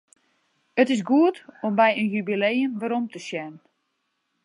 It 0.75 0.89
is 0.93 1.01
goed 1.09 1.37
om 1.65 1.73
by 1.79 1.89
in 2.01 2.07
jubileum 2.13 2.73
werom 2.79 3.05
te 3.11 3.19
sjen. 3.27 3.53